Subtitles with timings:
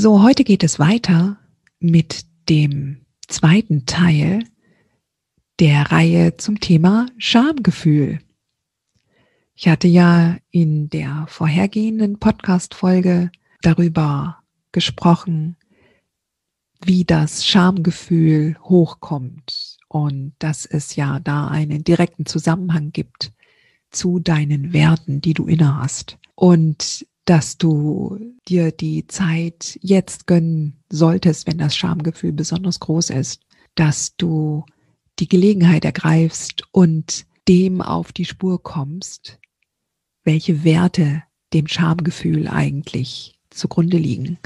[0.00, 1.38] So, heute geht es weiter
[1.80, 4.44] mit dem zweiten Teil
[5.58, 8.20] der Reihe zum Thema Schamgefühl.
[9.56, 14.38] Ich hatte ja in der vorhergehenden Podcast-Folge darüber
[14.70, 15.56] gesprochen,
[16.84, 23.32] wie das Schamgefühl hochkommt und dass es ja da einen direkten Zusammenhang gibt
[23.90, 26.18] zu deinen Werten, die du innehast.
[26.36, 33.42] Und dass du dir die Zeit jetzt gönnen solltest, wenn das Schamgefühl besonders groß ist,
[33.74, 34.64] dass du
[35.18, 39.38] die Gelegenheit ergreifst und dem auf die Spur kommst,
[40.24, 44.38] welche Werte dem Schamgefühl eigentlich zugrunde liegen.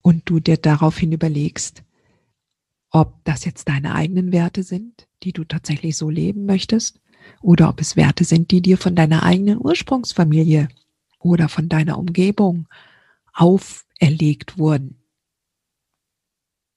[0.00, 1.82] Und du dir daraufhin überlegst,
[2.90, 7.00] ob das jetzt deine eigenen Werte sind, die du tatsächlich so leben möchtest,
[7.42, 10.68] oder ob es Werte sind, die dir von deiner eigenen Ursprungsfamilie
[11.26, 12.68] oder von deiner Umgebung
[13.32, 14.96] auferlegt wurden.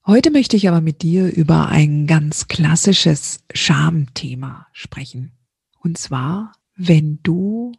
[0.05, 5.33] Heute möchte ich aber mit dir über ein ganz klassisches Schamthema sprechen.
[5.79, 7.73] Und zwar, wenn du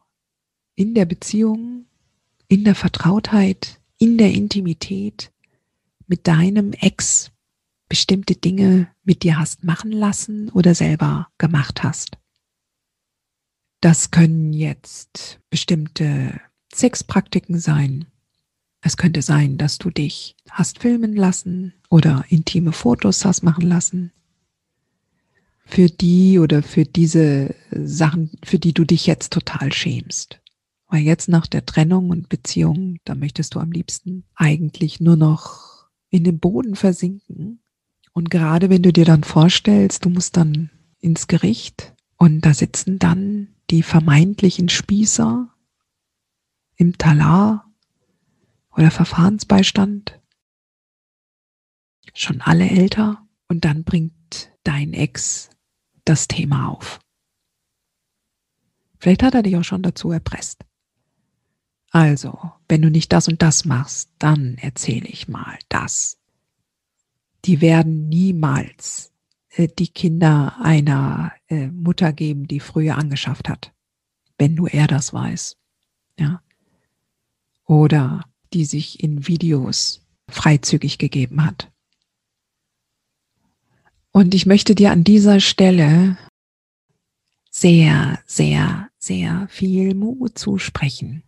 [0.77, 1.87] in der Beziehung,
[2.47, 5.33] in der Vertrautheit, in der Intimität
[6.07, 7.33] mit deinem Ex
[7.89, 12.17] bestimmte Dinge mit dir hast machen lassen oder selber gemacht hast.
[13.81, 16.41] Das können jetzt bestimmte
[16.75, 18.07] Sexpraktiken sein.
[18.81, 24.13] Es könnte sein, dass du dich hast filmen lassen oder intime Fotos hast machen lassen.
[25.65, 30.41] Für die oder für diese Sachen, für die du dich jetzt total schämst.
[30.89, 35.89] Weil jetzt nach der Trennung und Beziehung, da möchtest du am liebsten eigentlich nur noch
[36.09, 37.61] in den Boden versinken.
[38.13, 42.99] Und gerade wenn du dir dann vorstellst, du musst dann ins Gericht und da sitzen
[42.99, 45.49] dann die vermeintlichen Spießer
[46.81, 47.71] im Talar
[48.75, 50.19] oder Verfahrensbeistand,
[52.15, 55.51] schon alle älter und dann bringt dein Ex
[56.07, 56.99] das Thema auf.
[58.99, 60.65] Vielleicht hat er dich auch schon dazu erpresst.
[61.91, 66.19] Also, wenn du nicht das und das machst, dann erzähle ich mal das.
[67.45, 69.13] Die werden niemals
[69.51, 73.75] äh, die Kinder einer äh, Mutter geben, die früher angeschafft hat,
[74.39, 75.59] wenn nur er das weiß.
[76.19, 76.41] Ja
[77.71, 81.71] oder die sich in Videos freizügig gegeben hat.
[84.11, 86.19] Und ich möchte dir an dieser Stelle
[87.49, 91.23] sehr, sehr, sehr viel Mut zusprechen.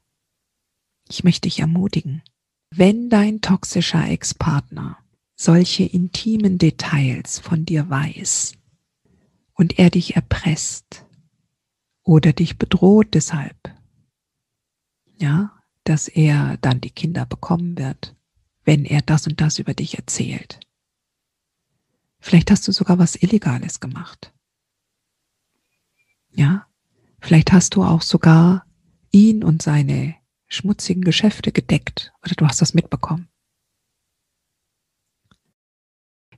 [1.09, 2.23] Ich möchte dich ermutigen,
[2.71, 4.99] wenn dein toxischer Ex-Partner
[5.37, 8.55] solche intimen Details von dir weiß
[9.53, 11.07] und er dich erpresst
[12.03, 13.57] oder dich bedroht deshalb,
[15.21, 15.52] ja,
[15.85, 18.15] dass er dann die Kinder bekommen wird,
[18.65, 20.61] wenn er das und das über dich erzählt.
[22.21, 24.33] Vielleicht hast du sogar was Illegales gemacht.
[26.31, 26.67] Ja,
[27.21, 28.65] vielleicht hast du auch sogar
[29.11, 30.15] ihn und seine
[30.47, 33.29] schmutzigen Geschäfte gedeckt oder du hast das mitbekommen.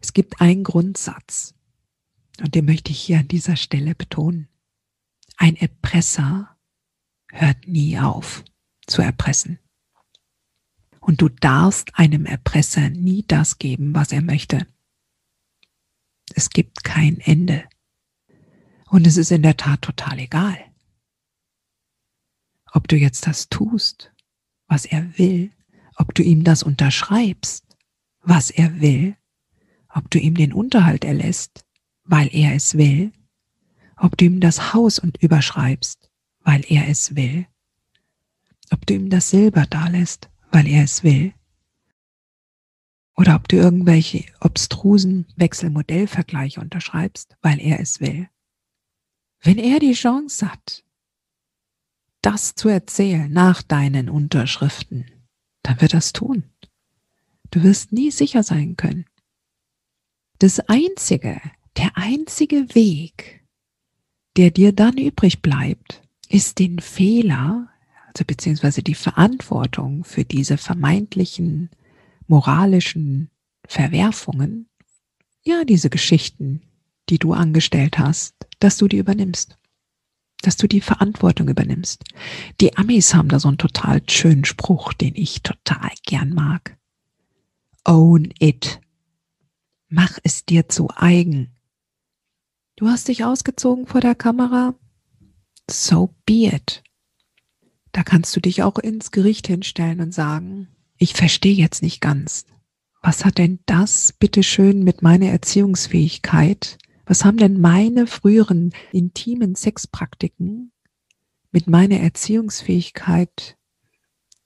[0.01, 1.55] Es gibt einen Grundsatz
[2.41, 4.49] und den möchte ich hier an dieser Stelle betonen.
[5.37, 6.57] Ein Erpresser
[7.31, 8.45] hört nie auf
[8.87, 9.59] zu erpressen.
[11.01, 14.67] Und du darfst einem Erpresser nie das geben, was er möchte.
[16.35, 17.65] Es gibt kein Ende.
[18.89, 20.59] Und es ist in der Tat total egal,
[22.73, 24.13] ob du jetzt das tust,
[24.67, 25.53] was er will,
[25.97, 27.77] ob du ihm das unterschreibst,
[28.21, 29.17] was er will,
[29.89, 31.65] ob du ihm den Unterhalt erlässt,
[32.05, 33.13] weil er es will,
[33.97, 36.11] ob du ihm das Haus und überschreibst,
[36.41, 37.47] weil er es will,
[38.71, 41.35] ob du ihm das Silber dalässt, weil er es will,
[43.17, 48.29] oder ob du irgendwelche obstrusen Wechselmodellvergleiche unterschreibst, weil er es will.
[49.41, 50.85] Wenn er die Chance hat,
[52.23, 55.11] das zu erzählen nach deinen Unterschriften,
[55.63, 56.45] dann wird er es tun.
[57.51, 59.05] Du wirst nie sicher sein können.
[60.39, 61.41] Das einzige,
[61.77, 63.45] der einzige Weg,
[64.37, 67.69] der dir dann übrig bleibt, ist den Fehler,
[68.15, 71.71] also beziehungsweise die Verantwortung für diese vermeintlichen
[72.29, 73.31] moralischen
[73.67, 74.69] Verwerfungen,
[75.43, 76.63] ja, diese Geschichten,
[77.09, 79.59] die du angestellt hast, dass du die übernimmst.
[80.43, 82.05] Dass du die Verantwortung übernimmst.
[82.61, 86.79] Die Amis haben da so einen total schönen Spruch, den ich total gern mag.
[87.85, 88.81] Own it.
[89.89, 91.51] Mach es dir zu eigen.
[92.77, 94.75] Du hast dich ausgezogen vor der Kamera?
[95.69, 96.84] So be it.
[97.95, 100.67] Da kannst du dich auch ins Gericht hinstellen und sagen,
[100.99, 102.45] ich verstehe jetzt nicht ganz.
[103.01, 106.77] Was hat denn das bitteschön mit meiner Erziehungsfähigkeit?
[107.07, 110.73] Was haben denn meine früheren intimen Sexpraktiken
[111.53, 113.57] mit meiner Erziehungsfähigkeit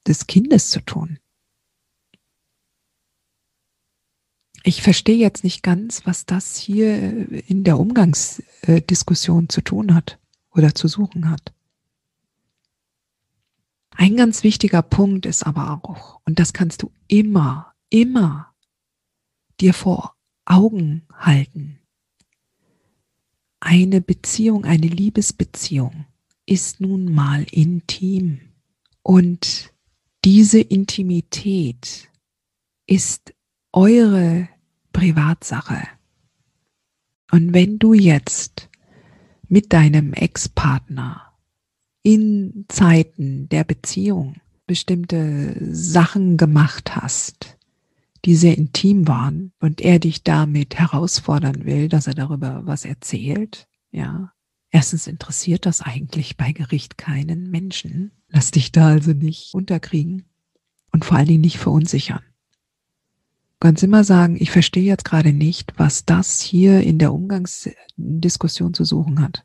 [0.06, 1.19] des Kindes zu tun?
[4.62, 10.19] Ich verstehe jetzt nicht ganz, was das hier in der Umgangsdiskussion zu tun hat
[10.50, 11.55] oder zu suchen hat.
[14.00, 18.55] Ein ganz wichtiger Punkt ist aber auch, und das kannst du immer, immer
[19.61, 20.15] dir vor
[20.45, 21.81] Augen halten.
[23.59, 26.06] Eine Beziehung, eine Liebesbeziehung
[26.47, 28.41] ist nun mal intim.
[29.03, 29.73] Und
[30.25, 32.09] diese Intimität
[32.87, 33.35] ist
[33.73, 34.49] eure
[34.93, 35.89] Privatsache.
[37.33, 38.71] Und wenn du jetzt
[39.49, 41.27] mit deinem Ex-Partner
[42.08, 47.58] in Zeiten der Beziehung bestimmte Sachen gemacht hast,
[48.25, 53.69] die sehr intim waren und er dich damit herausfordern will, dass er darüber was erzählt,
[53.90, 54.32] ja.
[54.70, 58.12] Erstens interessiert das eigentlich bei Gericht keinen Menschen.
[58.28, 60.25] Lass dich da also nicht unterkriegen
[60.93, 62.22] und vor allen Dingen nicht verunsichern.
[63.61, 68.72] Du kannst immer sagen, ich verstehe jetzt gerade nicht, was das hier in der Umgangsdiskussion
[68.72, 69.44] zu suchen hat.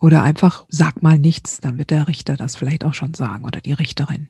[0.00, 3.60] Oder einfach sag mal nichts, dann wird der Richter das vielleicht auch schon sagen oder
[3.60, 4.28] die Richterin.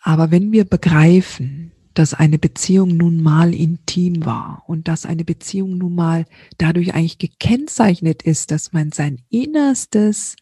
[0.00, 5.78] Aber wenn wir begreifen, dass eine Beziehung nun mal intim war und dass eine Beziehung
[5.78, 6.26] nun mal
[6.58, 10.36] dadurch eigentlich gekennzeichnet ist, dass man sein Innerstes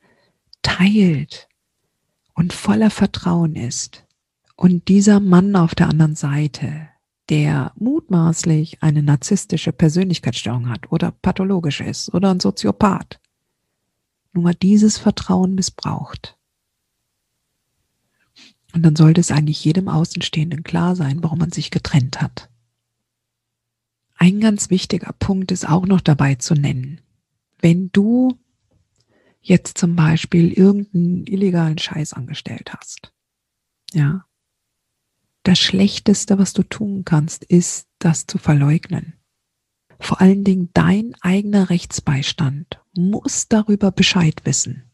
[0.63, 1.49] teilt
[2.35, 4.05] und voller Vertrauen ist,
[4.63, 6.89] und dieser Mann auf der anderen Seite,
[7.29, 13.19] der mutmaßlich eine narzisstische Persönlichkeitsstörung hat oder pathologisch ist oder ein Soziopath,
[14.33, 16.39] nur mal dieses Vertrauen missbraucht.
[18.73, 22.49] Und dann sollte es eigentlich jedem Außenstehenden klar sein, warum man sich getrennt hat.
[24.17, 27.01] Ein ganz wichtiger Punkt ist auch noch dabei zu nennen.
[27.61, 28.39] Wenn du
[29.41, 33.13] jetzt zum Beispiel irgendeinen illegalen Scheiß angestellt hast,
[33.93, 34.25] ja,
[35.43, 39.15] das Schlechteste, was du tun kannst, ist, das zu verleugnen.
[39.99, 44.85] Vor allen Dingen dein eigener Rechtsbeistand muss darüber Bescheid wissen.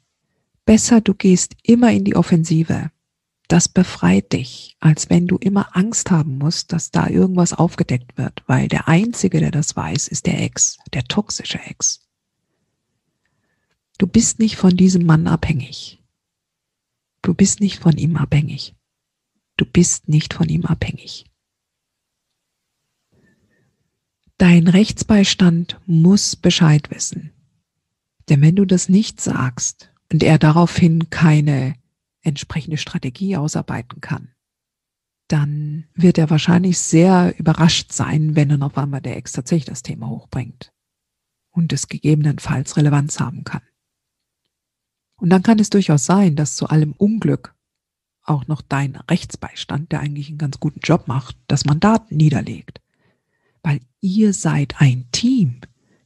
[0.64, 2.90] Besser, du gehst immer in die Offensive.
[3.48, 8.42] Das befreit dich, als wenn du immer Angst haben musst, dass da irgendwas aufgedeckt wird,
[8.46, 12.06] weil der Einzige, der das weiß, ist der Ex, der toxische Ex.
[13.96, 16.02] Du bist nicht von diesem Mann abhängig.
[17.22, 18.74] Du bist nicht von ihm abhängig.
[19.56, 21.24] Du bist nicht von ihm abhängig.
[24.36, 27.32] Dein Rechtsbeistand muss Bescheid wissen.
[28.28, 31.74] Denn wenn du das nicht sagst und er daraufhin keine
[32.22, 34.32] entsprechende Strategie ausarbeiten kann,
[35.28, 39.82] dann wird er wahrscheinlich sehr überrascht sein, wenn dann auf einmal der Ex tatsächlich das
[39.82, 40.72] Thema hochbringt
[41.50, 43.62] und es gegebenenfalls Relevanz haben kann.
[45.16, 47.54] Und dann kann es durchaus sein, dass zu allem Unglück
[48.22, 52.80] auch noch dein Rechtsbeistand, der eigentlich einen ganz guten Job macht, das Mandat niederlegt.
[53.62, 55.60] Weil ihr seid ein Team.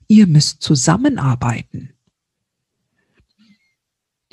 [0.08, 1.91] Ihr müsst zusammenarbeiten.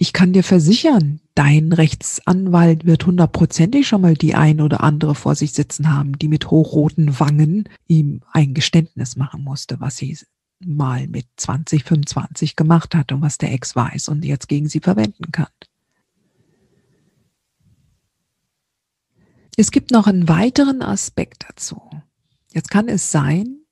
[0.01, 5.35] Ich kann dir versichern, dein Rechtsanwalt wird hundertprozentig schon mal die ein oder andere vor
[5.35, 10.17] sich sitzen haben, die mit hochroten Wangen ihm ein Geständnis machen musste, was sie
[10.61, 14.79] mal mit 20, 25 gemacht hat und was der Ex weiß und jetzt gegen sie
[14.79, 15.51] verwenden kann.
[19.57, 21.81] Es gibt noch einen weiteren Aspekt dazu.
[22.53, 23.63] Jetzt kann es sein,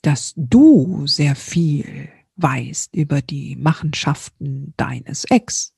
[0.00, 5.74] dass du sehr viel weißt über die Machenschaften deines Ex,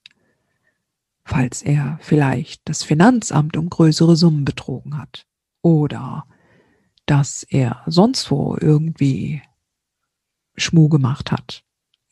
[1.25, 5.27] falls er vielleicht das Finanzamt um größere Summen betrogen hat
[5.63, 6.27] oder
[7.07, 9.43] dass er sonst wo irgendwie
[10.57, 11.65] Schmuh gemacht hat,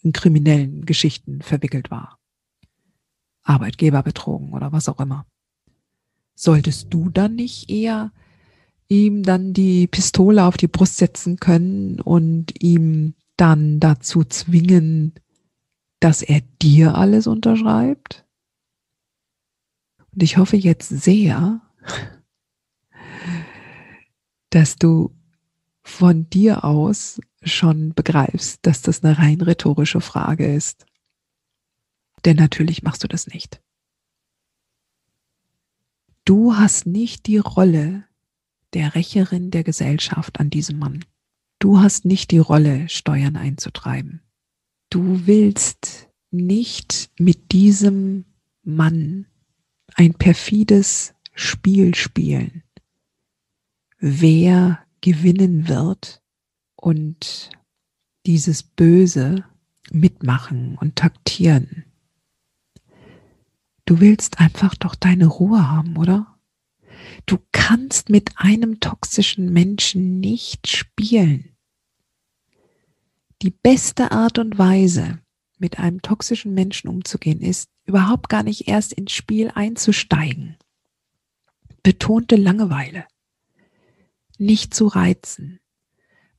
[0.03, 2.19] in kriminellen Geschichten verwickelt war,
[3.43, 5.27] Arbeitgeber betrogen oder was auch immer.
[6.35, 8.13] solltest du dann nicht eher
[8.89, 15.15] ihm dann die Pistole auf die Brust setzen können und ihm dann dazu zwingen,
[16.01, 18.25] dass er dir alles unterschreibt?
[20.13, 21.61] Und ich hoffe jetzt sehr,
[24.51, 25.15] dass du
[25.83, 30.87] von dir aus schon begreifst, dass das eine rein rhetorische Frage ist.
[32.25, 33.63] Denn natürlich machst du das nicht.
[36.25, 38.05] Du hast nicht die Rolle
[38.73, 41.05] der Rächerin der Gesellschaft an diesem Mann.
[41.59, 44.23] Du hast nicht die Rolle, Steuern einzutreiben.
[44.91, 48.25] Du willst nicht mit diesem
[48.63, 49.27] Mann
[49.95, 52.63] ein perfides Spiel spielen.
[53.99, 56.23] Wer gewinnen wird
[56.75, 57.51] und
[58.27, 59.45] dieses Böse
[59.91, 61.85] mitmachen und taktieren.
[63.85, 66.36] Du willst einfach doch deine Ruhe haben, oder?
[67.27, 71.57] Du kannst mit einem toxischen Menschen nicht spielen.
[73.43, 75.21] Die beste Art und Weise,
[75.59, 80.57] mit einem toxischen Menschen umzugehen, ist überhaupt gar nicht erst ins Spiel einzusteigen.
[81.83, 83.07] Betonte Langeweile.
[84.39, 85.61] Nicht zu reizen.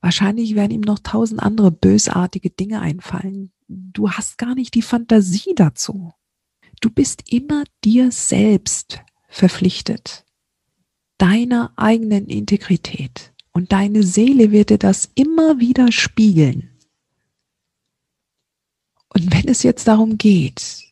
[0.00, 3.52] Wahrscheinlich werden ihm noch tausend andere bösartige Dinge einfallen.
[3.66, 6.12] Du hast gar nicht die Fantasie dazu.
[6.80, 10.24] Du bist immer dir selbst verpflichtet
[11.18, 13.32] deiner eigenen Integrität.
[13.52, 16.70] Und deine Seele wird dir das immer wieder spiegeln.
[19.12, 20.84] Und wenn es jetzt darum geht,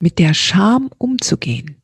[0.00, 1.82] mit der Scham umzugehen,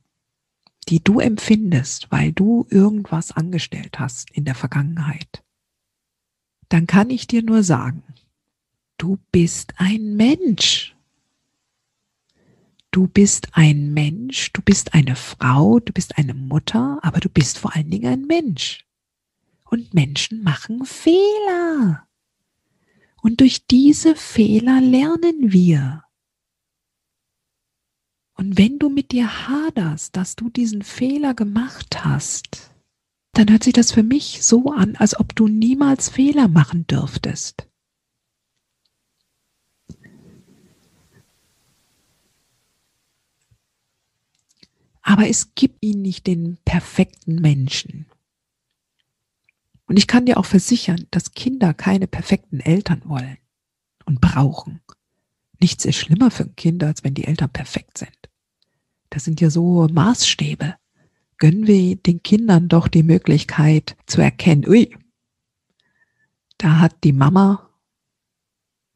[0.88, 5.43] die du empfindest, weil du irgendwas angestellt hast in der Vergangenheit,
[6.69, 8.02] dann kann ich dir nur sagen,
[8.99, 10.94] du bist ein Mensch.
[12.95, 17.59] Du bist ein Mensch, du bist eine Frau, du bist eine Mutter, aber du bist
[17.59, 18.87] vor allen Dingen ein Mensch.
[19.65, 22.07] Und Menschen machen Fehler.
[23.21, 26.05] Und durch diese Fehler lernen wir.
[28.35, 32.71] Und wenn du mit dir haderst, dass du diesen Fehler gemacht hast,
[33.33, 37.69] dann hört sich das für mich so an, als ob du niemals Fehler machen dürftest.
[45.06, 48.06] Aber es gibt ihn nicht den perfekten Menschen.
[49.87, 53.37] Und ich kann dir auch versichern, dass Kinder keine perfekten Eltern wollen
[54.06, 54.80] und brauchen.
[55.61, 58.16] Nichts ist schlimmer für ein Kind, als wenn die Eltern perfekt sind.
[59.11, 60.75] Das sind ja so Maßstäbe.
[61.37, 64.96] Gönnen wir den Kindern doch die Möglichkeit zu erkennen, ui,
[66.56, 67.68] da hat die Mama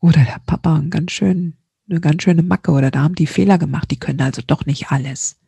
[0.01, 1.59] oder der Papa einen ganz schön,
[1.91, 4.91] eine ganz schöne Macke oder da haben die Fehler gemacht, die können also doch nicht
[4.91, 5.39] alles.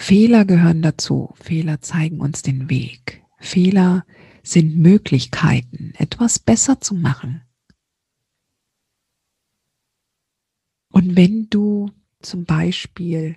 [0.00, 1.34] Fehler gehören dazu.
[1.34, 3.24] Fehler zeigen uns den Weg.
[3.40, 4.06] Fehler
[4.44, 7.42] sind Möglichkeiten, etwas besser zu machen.
[10.92, 11.90] Und wenn du
[12.22, 13.36] zum Beispiel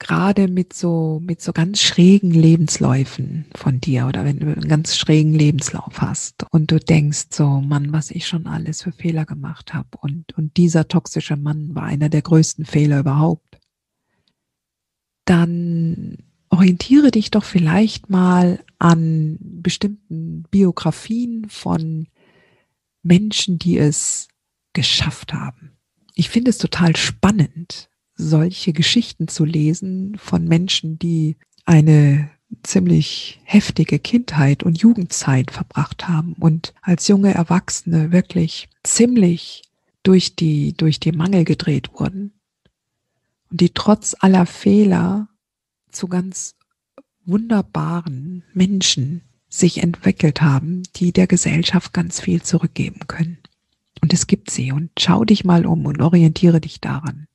[0.00, 4.96] gerade mit so, mit so ganz schrägen Lebensläufen von dir oder wenn du einen ganz
[4.96, 9.72] schrägen Lebenslauf hast und du denkst so, Mann, was ich schon alles für Fehler gemacht
[9.72, 13.51] habe und, und dieser toxische Mann war einer der größten Fehler überhaupt
[15.32, 16.18] dann
[16.50, 22.06] orientiere dich doch vielleicht mal an bestimmten Biografien von
[23.02, 24.28] Menschen, die es
[24.74, 25.72] geschafft haben.
[26.14, 32.30] Ich finde es total spannend, solche Geschichten zu lesen von Menschen, die eine
[32.62, 39.62] ziemlich heftige Kindheit und Jugendzeit verbracht haben und als junge Erwachsene wirklich ziemlich
[40.02, 42.34] durch die, durch die Mangel gedreht wurden
[43.52, 45.28] und die trotz aller Fehler
[45.90, 46.56] zu ganz
[47.26, 53.36] wunderbaren Menschen sich entwickelt haben, die der Gesellschaft ganz viel zurückgeben können.
[54.00, 57.28] Und es gibt sie und schau dich mal um und orientiere dich daran.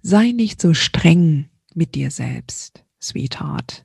[0.00, 3.84] Sei nicht so streng mit dir selbst, Sweetheart.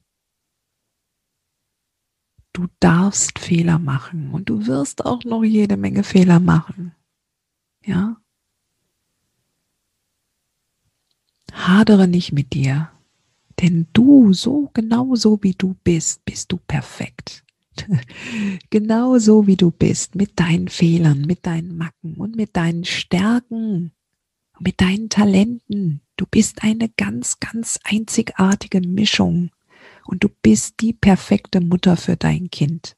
[2.54, 6.94] Du darfst Fehler machen und du wirst auch noch jede Menge Fehler machen.
[7.84, 8.18] Ja?
[11.56, 12.92] Hadere nicht mit dir,
[13.62, 17.44] denn du, so genau so wie du bist, bist du perfekt.
[18.70, 23.92] genau so wie du bist, mit deinen Fehlern, mit deinen Macken und mit deinen Stärken,
[24.60, 26.02] mit deinen Talenten.
[26.18, 29.52] Du bist eine ganz, ganz einzigartige Mischung
[30.06, 32.96] und du bist die perfekte Mutter für dein Kind.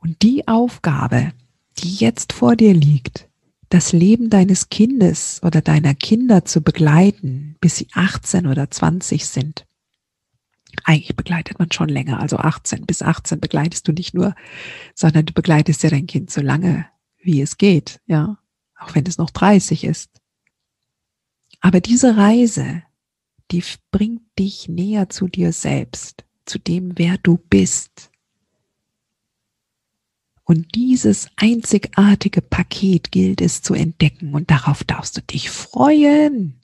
[0.00, 1.32] Und die Aufgabe,
[1.78, 3.29] die jetzt vor dir liegt,
[3.70, 9.64] das Leben deines Kindes oder deiner Kinder zu begleiten, bis sie 18 oder 20 sind.
[10.84, 14.34] Eigentlich begleitet man schon länger, also 18 bis 18 begleitest du nicht nur,
[14.94, 16.86] sondern du begleitest ja dein Kind so lange,
[17.22, 18.38] wie es geht, ja,
[18.78, 20.20] auch wenn es noch 30 ist.
[21.60, 22.82] Aber diese Reise,
[23.52, 23.62] die
[23.92, 28.10] bringt dich näher zu dir selbst, zu dem, wer du bist.
[30.50, 36.60] Und dieses einzigartige Paket gilt es zu entdecken und darauf darfst du dich freuen.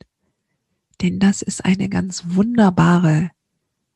[1.03, 3.31] Denn das ist eine ganz wunderbare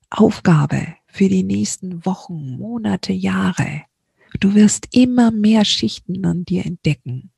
[0.08, 3.82] Aufgabe für die nächsten Wochen, Monate, Jahre.
[4.38, 7.32] Du wirst immer mehr Schichten an dir entdecken.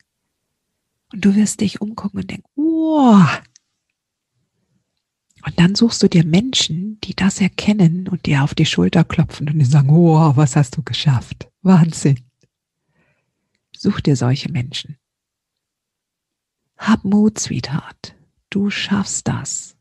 [1.11, 3.41] Und du wirst dich umgucken und denken, wow,
[5.47, 9.49] und dann suchst du dir Menschen, die das erkennen und dir auf die Schulter klopfen
[9.49, 11.49] und die sagen, wow, was hast du geschafft?
[11.63, 12.21] Wahnsinn.
[13.83, 14.97] Such dir solche Menschen.
[16.79, 18.15] Hab Mut, Sweetheart.
[18.49, 19.77] Du schaffst das.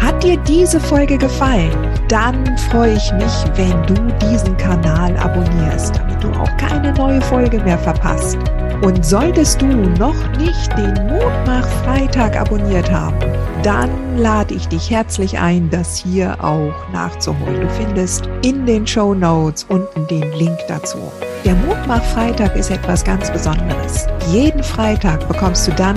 [0.00, 1.72] Hat dir diese Folge gefallen?
[2.06, 7.58] Dann freue ich mich, wenn du diesen Kanal abonnierst, damit du auch keine neue Folge
[7.64, 8.38] mehr verpasst.
[8.82, 13.16] Und solltest du noch nicht den Mutmach Freitag abonniert haben,
[13.62, 17.60] dann lade ich dich herzlich ein, das hier auch nachzuholen.
[17.60, 20.98] Du findest in den Show Notes unten den Link dazu.
[21.44, 24.08] Der Mutmach Freitag ist etwas ganz Besonderes.
[24.32, 25.96] Jeden Freitag bekommst du dann